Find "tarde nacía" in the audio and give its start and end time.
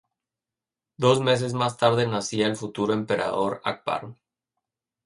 1.77-2.47